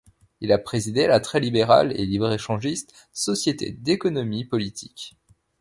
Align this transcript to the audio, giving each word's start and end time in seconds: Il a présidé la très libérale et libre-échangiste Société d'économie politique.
Il 0.39 0.51
a 0.51 0.57
présidé 0.57 1.05
la 1.05 1.19
très 1.19 1.39
libérale 1.39 1.91
et 1.95 2.07
libre-échangiste 2.07 2.91
Société 3.13 3.69
d'économie 3.71 4.45
politique. 4.45 5.15